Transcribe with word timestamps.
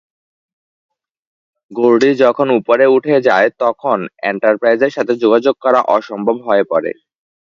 গোরডি 1.71 2.09
যখন 2.23 2.47
উপরে 2.59 2.85
উঠে 2.87 3.15
যায়, 3.27 3.47
তখন 3.59 3.97
এন্টারপ্রাইজের 4.23 4.91
সাথে 4.91 5.13
যোগাযোগ 5.15 5.55
করা 5.61 5.79
অসম্ভব 5.97 6.35
হয়ে 6.47 6.63
পড়ে। 6.63 6.91